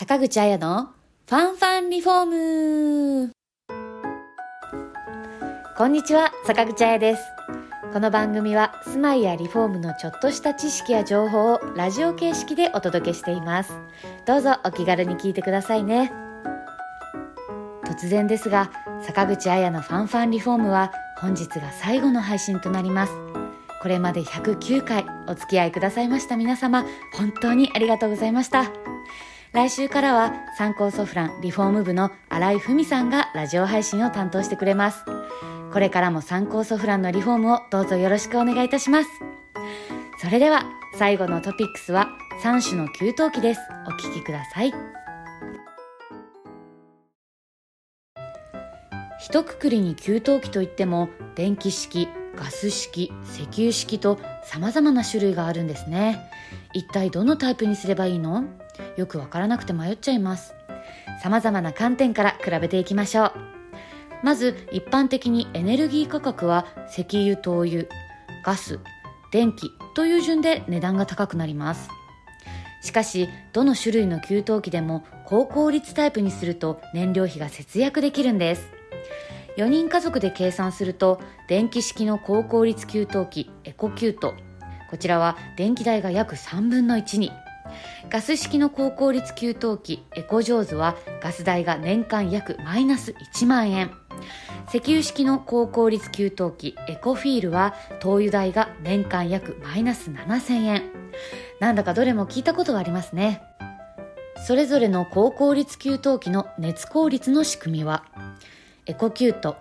[0.00, 0.94] 坂口彩の
[1.28, 3.32] ファンファンリフォーム
[5.76, 7.22] こんにちは、坂口彩です。
[7.92, 13.74] この番組は住まいやリフォームのちょっとした知識や情報をラジオ形式でお届けしています。
[14.24, 16.10] どうぞお気軽に聞いてくださいね。
[17.84, 18.70] 突然ですが、
[19.02, 23.12] 坂口彩のファンファンリフォームは本日が最後の配信となります。
[23.82, 28.64] これまで109回お付き合いくださいました皆様、本当にありがとうございました。
[29.52, 35.04] 来週からは参考ソフランリフォーム部の新井文さんがラジオ配信を担当してくれます。
[35.72, 39.10] これからも参考ソフランのリフォームをどうぞよろしくお願いいたします。
[40.20, 40.62] それでは
[40.96, 42.10] 最後のトピックスは
[42.44, 43.60] 3種の給湯器です。
[43.88, 44.72] お聞きください。
[49.18, 56.20] 一括りに給湯器といっても電気式、ガス式、石油式と様々な種類があるんですね。
[56.72, 58.44] 一体どのタイプにすればいいの？
[58.96, 60.54] よくわからなくて迷っちゃいます。
[61.22, 63.32] 様々な観点から比べていきましょう。
[64.22, 67.84] まず一般的にエネルギー価格は石油灯油、
[68.44, 68.80] ガス、
[69.32, 71.88] 電気という順で値段が高くなります。
[72.82, 78.68] しかし、どの種類の給湯器でも高効率タイプにすると燃料費が節約できるんです。
[79.56, 84.34] 4人家族で計算すると、電気式の高効率給湯器エコキュート。
[84.90, 87.30] こちらは電気代が約3分の1に。
[88.08, 93.90] ガス式の高効率給湯器エコジョーズはガス代が年間約マイナス1万円。
[94.68, 100.82] 石油式の高効率給湯器エコフィールは灯油代が年間約マイナス7000円。
[101.60, 103.42] なんだかどれも聞いたことがありますね。
[104.46, 108.04] それぞれの高効率給湯器の熱効率の仕組みは、
[108.86, 109.56] エコキュート、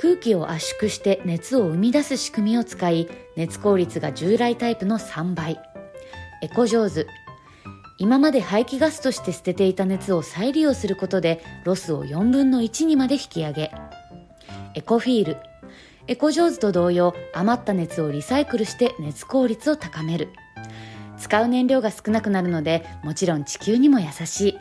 [0.00, 5.60] 空気を圧縮して熱を生み出す仕組みを使い、熱効率が従来タイプの3倍。
[6.42, 7.06] エコジョーズ、
[8.02, 13.70] 今まで排気ガスとして捨てていた熱を再利用することでロスを4分の1にまで引き上げ。
[14.74, 15.36] エコフィール。
[16.08, 20.30] エコジョーズと同様余った熱をリサイクルして熱効率を高める。
[21.16, 24.58] 使う燃料が少なくなるのでもちろん地球にも優しい。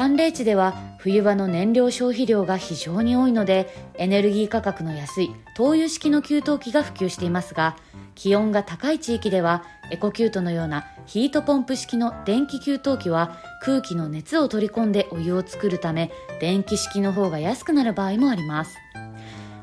[0.00, 7.76] 寒冷地では冬場の燃料消費量が非常に多いのでエネルギー価格の安い灯油式の給湯器が普及していますが
[8.14, 16.10] 気温が高い地域ではエコキュートのようなヒートポンプ式の電気給湯器は空気の熱を取り込んでお湯を作るため
[16.40, 18.78] 電気式の方が安くなる場合もあります。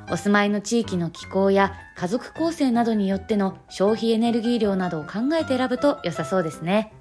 [0.10, 6.94] お住まいの地域の気候や家族構成などによっての消費エネルギー量などを考えて選ぶと良さそうですね。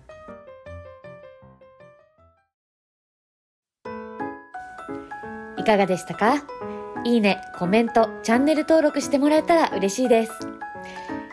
[5.66, 6.36] かがでしたか？
[7.04, 10.32] いいね、コメント、チャンネル登録してもらえたら嬉しいです。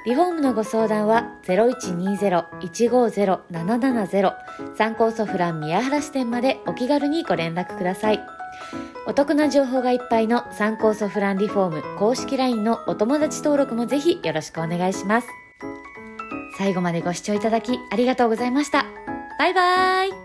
[0.06, 4.34] リフォームのご相談は0120-150-770
[4.76, 8.20] 参考ソフラン宮原支店までお気軽にご連絡ください。
[9.08, 15.28] お得な情報がいっぱいの参考ソフランリフォーム公式 LINE のお友達登録もぜひよろしくお願いします。
[16.58, 18.86] 最後までご視聴いただきありがとうございました。
[19.40, 20.23] バイバーイ